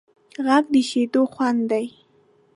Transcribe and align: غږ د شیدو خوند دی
غږ 0.45 0.63
د 0.73 0.75
شیدو 0.89 1.21
خوند 1.33 1.61
دی 1.71 1.85